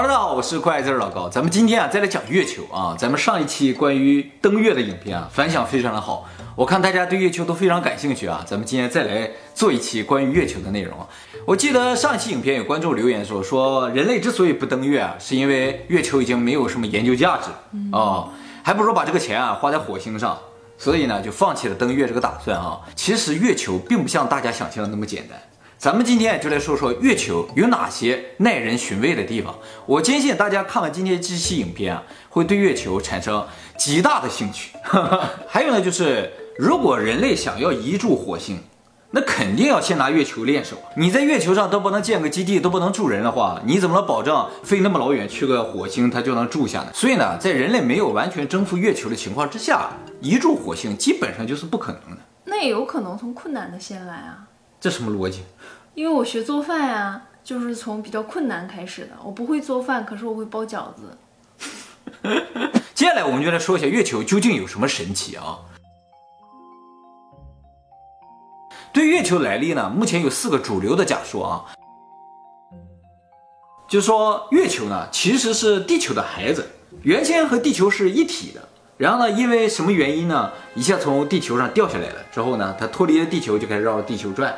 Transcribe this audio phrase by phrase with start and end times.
[0.00, 1.28] Hello，大家好，我是快字老高。
[1.28, 2.94] 咱们今天啊，再来讲月球啊。
[2.96, 6.24] 咱们上一期关于登月的影片啊，反响非常的好，
[6.54, 8.44] 我看大家对月球都非常感兴趣啊。
[8.46, 10.96] 咱们今天再来做一期关于月球的内容。
[11.44, 17.50] 我记得上一期影片有观众留言说，说人类之所以不登月啊，是因为月球已经没有什么研究价值
[17.90, 18.28] 啊，
[18.62, 20.38] 还不如把这个钱啊花在火星上，
[20.78, 22.78] 所以呢就放弃了登月这个打算啊。
[22.94, 25.36] 其实月球并不像大家想象的那么简单。
[25.78, 29.56] 咱们今天就来说说月球有哪些耐人寻味的地方。
[29.86, 33.46] 我坚信大家看完今天这期影片啊，会对月球产生
[33.76, 34.72] 极大的兴趣。
[35.46, 38.58] 还有呢，就是如果人类想要移住火星，
[39.12, 40.76] 那肯定要先拿月球练手。
[40.96, 46.90] 你在月球上都不能建个基地，都不能住人的话，你怎么能保证飞那么老远去个火星它就能住下呢？
[46.92, 49.90] 所以呢，在人类没有完全征服月球的情况之下，
[50.20, 52.22] 移住火星基本上就是不可能的。
[52.46, 54.48] 那也有可能从困难的先来啊。
[54.80, 55.42] 这什么逻辑？
[55.94, 59.10] 因为我学做饭呀，就是从比较困难开始的。
[59.24, 61.18] 我不会做饭，可是我会包饺子。
[62.94, 65.58] 接下来我们就来说一下月球究竟有什么神奇啊？
[68.92, 71.64] 对月球来历呢，目前有四个主流的假说啊。
[73.88, 76.68] 就说月球呢其实是地球的孩子，
[77.02, 84.54] 原先和地球是一体的，然后呢因为什么原因呢，一下从地球上掉下来了，之后呢它脱离了地球，就开始绕着地球转。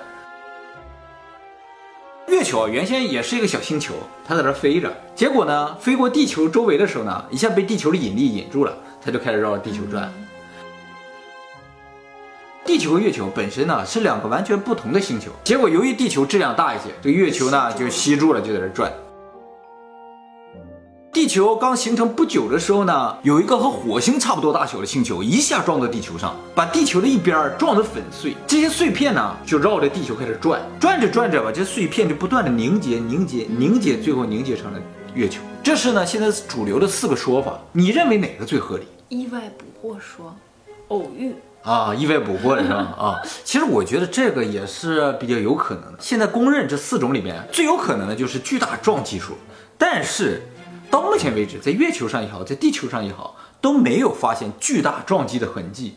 [2.41, 3.92] 月球原先也是一个小星球，
[4.27, 10.10] 它在这飞着，结果呢，飞过地球周围的时候呢，一下被地球的引力引住了，它就开始绕着地球转。
[12.64, 18.91] 地球和月球本身呢是两个完全不同的星球，结果由于地球质量大一些，这个月球呢就吸住了，就在这转。
[21.12, 28.36] 地球刚形成不久的时候呢，有一个和火星差不多大小的星球一下撞到地球上，把地球的一边撞得粉碎。
[28.47, 34.78] 这些碎片呢，就绕着地球开始转，转着转着吧，这碎片就不断的凝结、凝结、凝结，最后凝结成了
[35.12, 35.41] 月球。
[35.64, 38.84] 这是呢，现在主流的四个说法，你认为哪个最合理？
[39.08, 40.33] 意外捕获说，
[40.88, 42.77] 偶遇啊，意外捕获是吧？
[42.97, 45.99] 啊， 其实我觉得这个也是比较有可能的。
[45.99, 49.37] 现在公认这四种里面最有可能的就是巨大撞击说，
[49.76, 50.41] 但是。
[50.90, 55.96] 到目前为止，在月球上也好，在地球上也好，都没有发现巨大撞击的痕迹。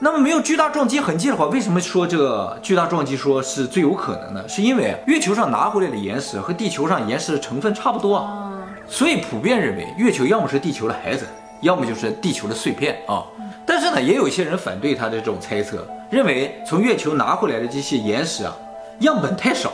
[0.00, 4.46] 那么没有巨大撞击痕迹的话，为什么说这个巨大撞击说是最有可能的？
[4.46, 8.52] 是因为月球上拿回来的岩石和地球上岩石的成分差不多啊，
[8.86, 11.24] 所以普遍认为月球要么是地球的孩子，
[11.62, 13.24] 要么就是地球的碎片啊。
[13.64, 18.54] 但是呢，也有一些人反对他的这种猜测，认为从月球拿回来的这些岩石啊，
[19.00, 19.72] 样本太少，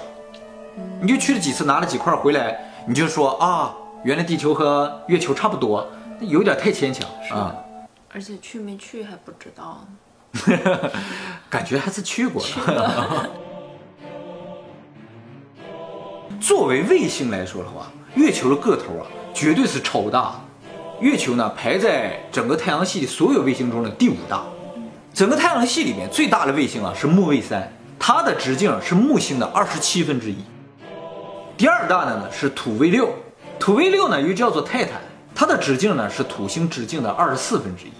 [1.00, 2.56] 你就去了几次，拿了几块回来，
[2.86, 3.74] 你就说啊。
[4.02, 5.86] 原来地球和月球差不多，
[6.20, 7.54] 有点太牵强啊！
[8.12, 9.86] 而且去没去还不知道
[10.32, 10.90] 呢，
[11.50, 13.28] 感觉还是去过了。
[16.40, 20.40] 作为卫星来说的话，月球的个头啊，绝对是超大。
[21.00, 24.42] 月球呢，排在整个太阳系所有卫星中的第五大。
[25.12, 30.36] 整个太阳系里面最大的卫星啊是木卫三，它的直径是木星的二十七分之一。
[31.56, 33.12] 第二大的呢是土卫六。
[33.60, 35.02] 土卫六呢又叫做泰坦，
[35.34, 37.92] 它的直径呢是土星直径的二十四分之一，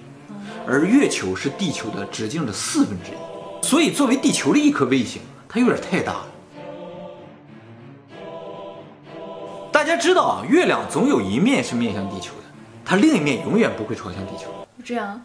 [0.67, 6.27] 而月球是地球的直径的四分之一，所以作为地球的一颗卫星，它有点太大了。
[9.71, 12.45] 大家知道啊，月亮总有一面是面向地球的，
[12.83, 14.47] 它另一面永远不会朝向地球。
[14.83, 15.23] 这样？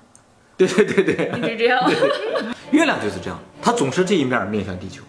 [0.58, 1.90] 对对对对，一直这样。
[2.72, 5.02] 月亮就是这样，它总是这一面面向地球。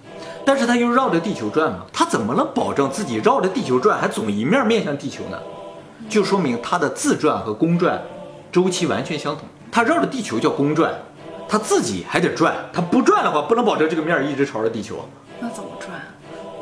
[0.46, 5.36] 但是它又绕着地球转嘛，它怎么能保证自己绕着地球转还总一面面向地球呢？
[6.08, 8.00] 就说明它的自转和公转
[8.52, 9.44] 周期完全相同。
[9.72, 10.94] 它绕着地球叫公转，
[11.48, 12.54] 它自己还得转。
[12.72, 15.08] 它不转的话，不能保证这个面一直朝着地球。
[15.40, 15.90] 那怎么转？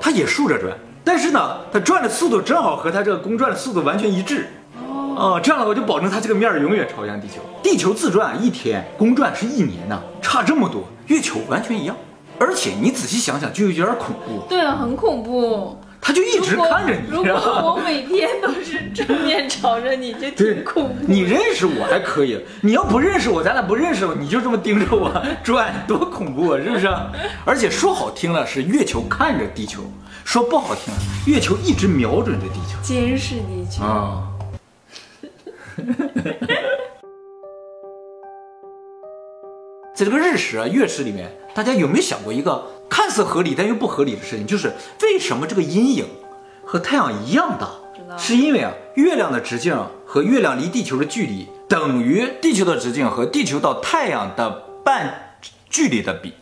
[0.00, 0.72] 它也竖着转，
[1.04, 4.48] 但是呢，它转的速度正好和它这个公转的速度完全一致。
[5.14, 7.34] 哦，这样的话就保证它这个面永远朝向地球。
[7.62, 10.84] 地球自转一天，公转是一年呢，差这么多。
[11.06, 11.94] 月球完全一样。
[12.44, 14.44] 而且你仔细想想，就有点恐怖。
[14.48, 15.80] 对啊，很恐怖。
[16.06, 17.08] 他就一直看着你。
[17.08, 20.94] 如果我每天都是正面朝着你，就挺恐怖。
[21.08, 25.10] 你认识我还可以，你要不认识我，咱俩不认识，你就这么盯着我
[25.42, 26.86] 转，多恐怖啊，是不是？
[27.46, 29.80] 而且说好听了是月球看着地球，
[30.26, 30.92] 说不好听，
[31.26, 34.28] 月球一直瞄准着地球，监视地球啊。
[39.94, 44.44] 在这个日食啊、月食里面，大家有没有想过一个看似合理但又不合理的事情？
[44.44, 46.04] 就是为什么这个阴影
[46.64, 47.68] 和太阳一样大？
[48.18, 54.50] 是因为啊，月亮的直径和月亮离地球的距离等于地球的直径和地球到太阳的
[54.84, 55.36] 半
[55.70, 56.34] 距离的比。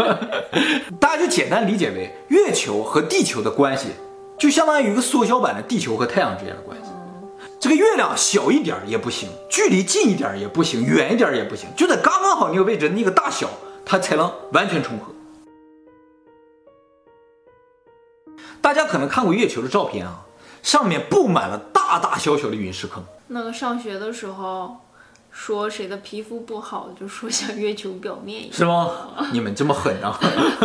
[1.00, 3.88] 大家就简单理解为月球和地球的关系，
[4.38, 6.90] 就相当于一个缩小版的地球和太阳之间的关系。
[7.60, 13.48] 这个月亮小一点也不行，距离近一点也不行，远一点也不行，就在刚刚好那个位置那个大小，
[13.86, 15.12] 它才能完全重合。
[18.60, 20.26] 大家可能看过月球的照片啊，
[20.62, 23.02] 上面布满了大大小小的陨石坑。
[23.28, 24.76] 那个上学的时候，
[25.30, 28.52] 说谁的皮肤不好，就说像月球表面一样。
[28.52, 28.90] 是吗？
[29.32, 30.18] 你们这么狠啊！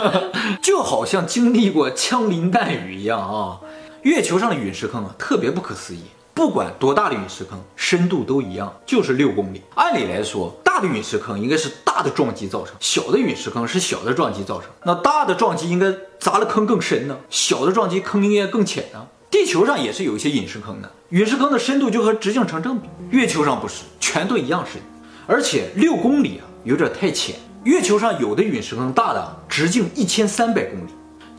[0.61, 3.59] 就好像经历过枪林弹雨一样啊！
[4.03, 6.03] 月球上的陨石坑啊，特别不可思议。
[6.39, 9.61] 不管多大的陨石坑，深度都一样，就是六公里。
[9.75, 14.69] 按理来说，大的陨石坑应该是大的撞击造成，小的陨石坑是小的撞击造成。
[14.85, 19.05] 那大的撞击应该砸的坑更深呢，小的撞击坑应该更浅呢。
[19.29, 22.87] 地球上也是有一些陨石坑的，陨石坑的深度就和直径成正比。
[23.09, 24.81] 月球上不是，全都一样深，
[25.27, 27.35] 而且六公里啊有点太浅。
[27.65, 30.91] 月球上有的陨石坑大的直径一千三百公里。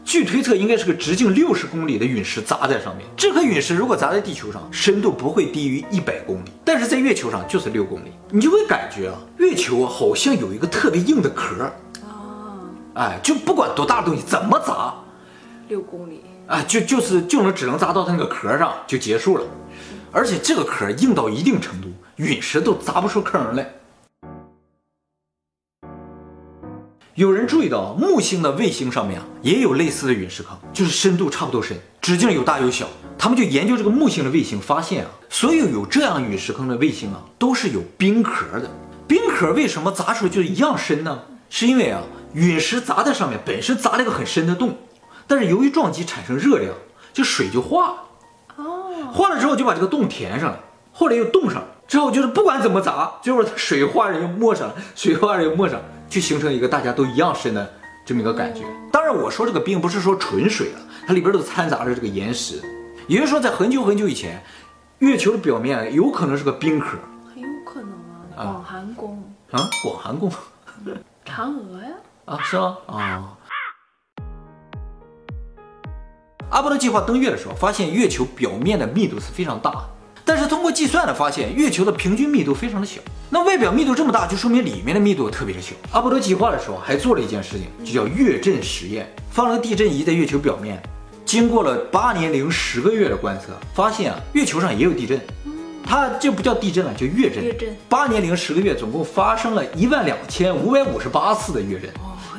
[0.04, 3.06] 据推测，应该是个直径六十公里的陨石砸在上面。
[3.16, 8.10] 这颗陨石如果砸在地球上，深度不会低于一百公里，但是在月球上就是六公里。
[8.30, 11.72] 你就会感觉啊，月球好像有一个特别硬的壳啊，
[12.94, 14.94] 哎，就不管多大的东西怎么砸，
[15.68, 19.44] 六公里啊，就就是就能只能砸到它那个壳上就结束了，
[20.10, 23.70] 而且这个壳硬到一定程度，陨石都砸不出坑来。
[27.16, 32.86] 有人注意到木星的卫星上面啊，也有类似的陨石坑，就是深度差不多深，直径有大有小。
[33.18, 38.70] 他们就研究这个木星的卫星，发现啊，所有有这样陨石坑的卫星啊，都是有冰壳的。
[39.08, 41.22] 冰壳为什么砸出来就一样深呢？
[41.50, 42.00] 是因为啊，
[42.32, 44.78] 陨石砸在上面本身砸了一个很深的洞，
[45.26, 46.72] 但是由于撞击产生热量，
[47.12, 47.94] 就水就化了。
[48.56, 50.60] 哦，化了之后就把这个洞填上了，
[50.92, 55.80] 后来又冻上了，之后就是不管怎么砸，最后它水化了又没上了，水化了又没上。
[56.10, 57.72] 就形成一个大家都一样深的
[58.04, 58.64] 这么一个感觉。
[58.92, 62.60] 当然，我说这个冰不是说纯水了，它里边都掺杂着这个岩石。
[63.06, 64.42] 也就是说，在很久很久以前，
[64.98, 66.98] 月球的表面有可能是个冰壳，
[67.32, 67.92] 很有可能
[68.36, 68.42] 啊。
[68.52, 70.30] 广寒宫啊，广寒宫，
[71.24, 71.90] 嫦娥呀？
[72.24, 72.76] 啊，是吗？
[72.86, 73.36] 啊。
[76.50, 79.84] 阿波罗计划登月的时候，发现月球表面的密度是非常大。
[80.24, 83.00] 但是通过计算呢，发现月球的平均密度非常的小。
[83.32, 85.72] 那外表密度这么大，就说明里面的密度特别的小。
[85.92, 90.82] 阿波罗计划的时候还做了一件事情，就叫月震实验，放了个地震仪在月球表面，
[91.24, 95.20] 经过了八年零十个月的观测，发现啊，月球上也有地震。
[95.84, 97.44] 它这不叫地震了，叫月震。
[97.44, 97.76] 月震。
[97.88, 101.88] 八年零十个月，总共发生了一万两千五百五十八次的月震，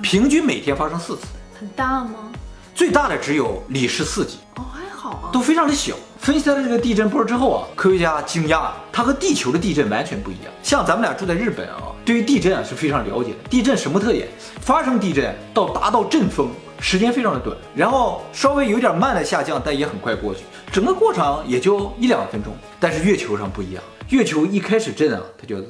[0.01, 1.21] 平均每天发生四次。
[1.57, 2.31] 很大吗？
[2.75, 4.39] 最大的只有里氏四级。
[4.55, 5.95] 哦，还好啊，都非常的小。
[6.21, 10.53] 分析了这个地震波之后啊，科学家惊讶，它和地球的地震完全不一样。
[10.61, 13.37] 像咱们俩住在日本啊，对于地震啊是非常了解的。
[13.49, 14.27] 地震什么特点？
[14.59, 20.41] 发生地震到达到阵风时间非常的短，然后稍微有点慢的下降，但也很快过去，
[20.71, 22.53] 整个过程也就一两分钟。
[22.79, 25.67] 但是月球上不一样，月球一开始震啊，它就滋，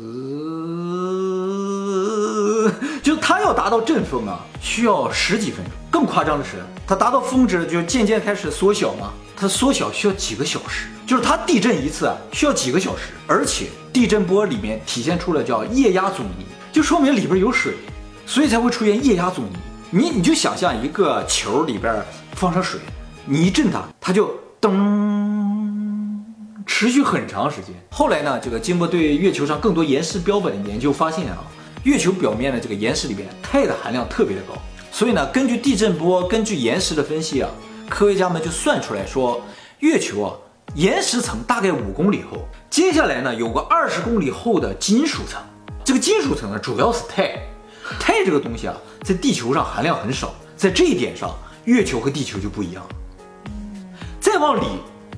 [3.02, 5.72] 就它要达到阵风啊，需要十几分钟。
[5.90, 9.14] 更夸张的是，它达到峰值就渐渐开始缩小嘛。
[9.42, 17.74] 它缩小需要几个小时，就是它地震一次啊需要几个小时，而且地震波里面体现出了叫液压阻尼，就说明里边有水，
[18.28, 19.58] 所以才会出现液压阻尼。
[19.90, 22.06] 你你就想象一个球里边
[22.36, 22.80] 放上水，
[23.26, 24.70] 你一震它，它就噔，
[26.68, 27.74] 持续很长时间。
[27.90, 31.40] 后来呢，这个经过对月球上更多岩石标本的研究，发现啊，
[31.82, 34.54] 月球表面的这个岩石里边钛的含量特别的高，
[34.92, 37.50] 所以呢，根据地震波，根据岩石的分析啊。
[37.92, 39.42] 科学家们就算出来说，
[39.80, 40.34] 月球啊，
[40.76, 45.42] 岩石层大概五公里厚，接下来呢有个二十公里厚的金属层。
[45.84, 47.38] 这个金属层呢主要是钛，
[48.00, 52.82] 钛这个东西啊，在地球上含量很少，在这一点上，月球和地球就不一样。
[54.22, 54.66] 再往里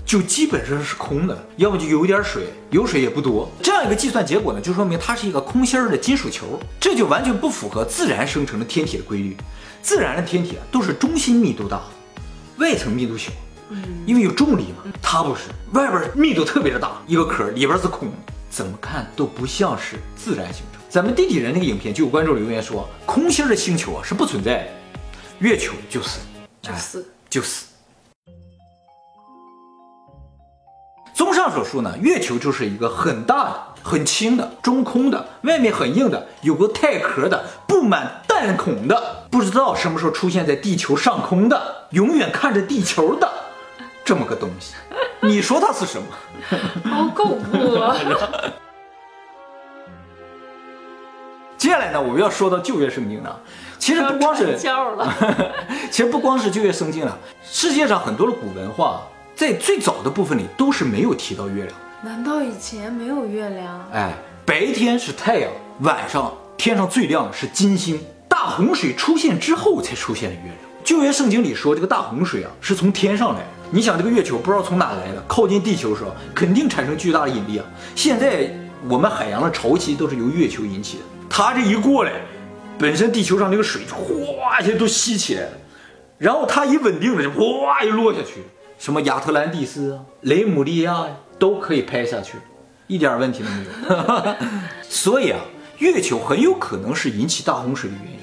[0.03, 3.48] 就基本上是空的，要么就有点水，有水也不多。
[3.62, 9.38] 这样一个计算结果呢，就说明它是一个空心儿的金属球，这就完全不符合自然生成的天体的规律。
[9.84, 11.84] 自然的天体啊，都是中心密度大。
[12.57, 13.31] 外层密度小，
[14.05, 14.91] 因为有重力嘛。
[15.01, 18.10] 它不是，外边密度特别的大，一个壳里边是空，
[18.50, 20.81] 怎么看都不像是自然形成。
[20.89, 24.67] 咱们地底人那个影片就有观众留言说，空心的星球啊是不存在的，
[25.39, 26.19] 月球就是，
[26.62, 27.65] 就是就是。
[31.15, 43.31] 综上所述呢，月球就是一个很大的、很轻的、中空的、外面很硬的、有个钛壳的、布满弹孔的、不知道什么时候出现在地球上空的、永远看着地球的
[44.03, 44.73] 这么个东西。
[45.21, 46.07] 你说它是什么？
[46.91, 47.95] 好恐怖啊！
[51.57, 53.39] 接下来呢，我们要说到旧约圣经了。
[53.79, 54.57] 其实不光是，
[55.89, 59.01] 其实不光是旧约圣经了，世界上很多的古文化。
[59.33, 63.89] 在最早的部分里都是没有提到月亮，难道以前没有月亮？
[63.93, 64.13] 哎，
[64.45, 68.00] 白天是太阳，晚上天上最亮的是金星。
[68.43, 70.55] 大洪水出现之后才出现的月亮。
[70.83, 73.47] 旧约圣经里说，这个大洪水啊是从天上来的。
[73.71, 77.63] 你想，这个月球不知道从哪来的，靠近地球的时候肯定产生巨大的引力啊。
[77.95, 78.53] 现在
[78.89, 82.12] 我们海洋的潮汐都是由月球引起的，它这一过来，
[82.77, 85.51] 本身地球上这个水就哗一下都吸起来了，
[86.17, 88.43] 然后它一稳定了就哗又落下去，
[88.77, 92.33] 什么亚特兰蒂斯啊、雷姆利亚呀都可以拍下去，
[92.88, 94.35] 一点问题都没有。
[94.89, 95.39] 所以啊，
[95.77, 98.19] 月球很有可能是引起大洪水的原因。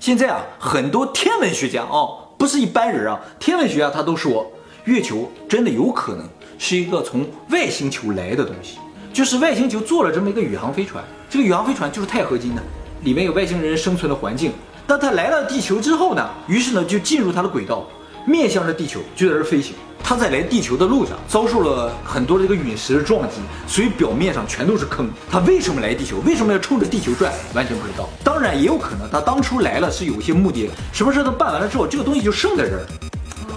[0.00, 2.06] 现在啊，很多天文学家啊，
[2.38, 4.48] 不是一般人啊，天文学家他都说，
[4.84, 6.24] 月球真的有可能
[6.56, 8.78] 是一个从外星球来的东西，
[9.12, 12.62] 就是外星球做了这么一个宇航飞船，这个宇航飞船就是钛合金的，
[13.02, 14.52] 里面有外星人生存的环境。
[14.86, 17.84] 当它来到地球之后呢，于是呢就进入它的轨道，
[18.28, 19.74] 面向着地球就在这飞行。
[20.00, 25.10] 它在来地球的路上遭受了很多的这个陨石的撞击，所以表面上全都是坑。
[25.30, 26.18] 它为什么来地球？
[26.24, 27.32] 为什么要冲着地球转？
[27.52, 28.08] 完全不知道。
[28.24, 32.86] 当然也有可能它当初来了是有一些目的，什么事都办完了之后，这个东西就剩在这儿，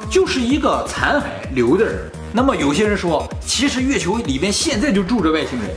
[0.09, 1.23] 就是一个残骸
[1.53, 2.11] 留在这儿。
[2.33, 5.69] 那么有些人说，其实月球里边现在就住着外星人，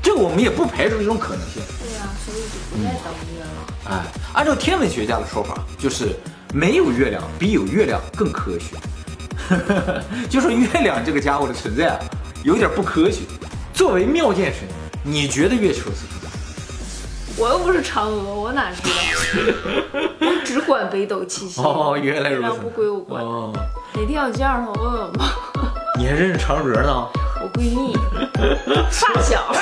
[0.00, 1.60] 这个我们也不排除这种可能性。
[1.80, 3.90] 对呀，所以就不再等月了。
[3.90, 6.16] 哎，按照天文学家的说法，就是
[6.52, 8.76] 没有月亮比有月亮更科学。
[10.28, 11.98] 就说月亮这个家伙的存在啊，
[12.44, 13.22] 有点不科学。
[13.72, 14.68] 作为妙见神，
[15.02, 16.30] 你觉得月球是什么？
[17.38, 18.90] 我又不是嫦娥，我哪知道？
[20.20, 21.64] 我只管北斗七星。
[21.64, 22.42] 哦，原来如此。
[22.42, 23.22] 月亮不归我管。
[23.24, 23.50] 哦，
[23.94, 25.34] 哪天有见着他问问吧。
[25.98, 27.08] 你还认识嫦娥呢？
[27.42, 27.96] 我闺蜜，
[28.90, 29.52] 发小。